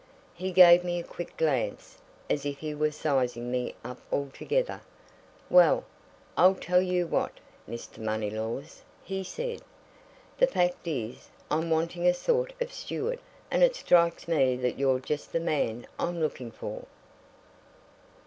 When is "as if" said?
2.27-2.57